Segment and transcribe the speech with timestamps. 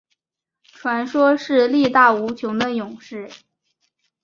[0.63, 3.29] 传说是力大无穷的勇士。